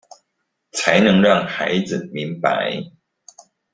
[0.71, 2.73] 才能讓孩子明白